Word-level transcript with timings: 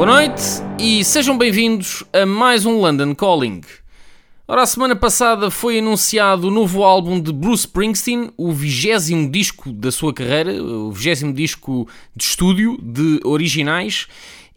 Boa 0.00 0.12
noite 0.12 0.42
e 0.78 1.04
sejam 1.04 1.36
bem-vindos 1.36 2.02
a 2.10 2.24
mais 2.24 2.64
um 2.64 2.80
London 2.80 3.14
Calling. 3.14 3.60
Ora, 4.48 4.62
a 4.62 4.66
semana 4.66 4.96
passada 4.96 5.50
foi 5.50 5.78
anunciado 5.78 6.48
o 6.48 6.50
novo 6.50 6.82
álbum 6.82 7.20
de 7.20 7.30
Bruce 7.30 7.66
Springsteen, 7.66 8.30
o 8.34 8.50
vigésimo 8.50 9.30
disco 9.30 9.70
da 9.70 9.92
sua 9.92 10.14
carreira, 10.14 10.54
o 10.54 10.90
vigésimo 10.90 11.34
disco 11.34 11.86
de 12.16 12.24
estúdio 12.24 12.78
de 12.82 13.20
originais, 13.24 14.06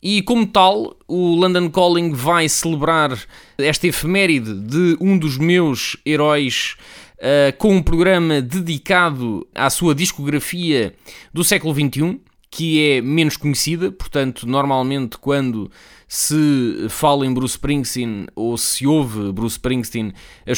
e 0.00 0.22
como 0.22 0.46
tal, 0.46 0.96
o 1.08 1.34
London 1.34 1.68
Calling 1.70 2.12
vai 2.12 2.48
celebrar 2.48 3.18
esta 3.58 3.88
efeméride 3.88 4.54
de 4.54 4.96
um 5.00 5.18
dos 5.18 5.38
meus 5.38 5.96
heróis 6.06 6.76
uh, 7.18 7.56
com 7.58 7.74
um 7.74 7.82
programa 7.82 8.40
dedicado 8.40 9.44
à 9.52 9.68
sua 9.70 9.92
discografia 9.92 10.94
do 11.34 11.42
século 11.42 11.74
XXI, 11.74 12.20
que 12.54 12.98
é 12.98 13.00
menos 13.00 13.38
conhecida, 13.38 13.90
portanto, 13.90 14.46
normalmente 14.46 15.16
quando 15.16 15.70
se 16.06 16.86
fala 16.90 17.24
em 17.24 17.32
Bruce 17.32 17.54
Springsteen 17.54 18.26
ou 18.36 18.58
se 18.58 18.86
ouve 18.86 19.32
Bruce 19.32 19.54
Springsteen, 19.54 20.12
as 20.44 20.50